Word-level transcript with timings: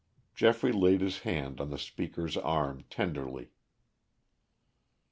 Geoffrey 0.33 0.71
laid 0.71 0.99
his 1.01 1.19
hand 1.19 1.61
on 1.61 1.69
the 1.69 1.77
speaker's 1.77 2.35
arm 2.35 2.85
tenderly. 2.89 3.51